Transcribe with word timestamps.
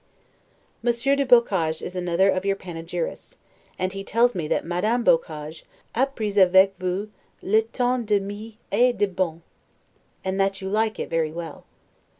Monsieur 0.81 1.15
du 1.15 1.27
Boccage 1.27 1.79
is 1.79 1.95
another 1.95 2.27
of 2.31 2.43
your 2.43 2.55
panegyrists; 2.55 3.37
and 3.77 3.93
he 3.93 4.03
tells 4.03 4.33
me 4.33 4.47
that 4.47 4.65
Madame 4.65 5.03
Boccage 5.03 5.63
'a 5.93 6.07
pris 6.07 6.37
avec 6.39 6.73
vous 6.79 7.11
le 7.43 7.61
ton 7.61 8.03
de 8.03 8.19
mie 8.19 8.57
et 8.71 8.97
de 8.97 9.05
bonne'; 9.05 9.43
and 10.25 10.39
that 10.39 10.59
you 10.59 10.67
like 10.67 10.97
it 10.97 11.07
very 11.11 11.31
well. 11.31 11.65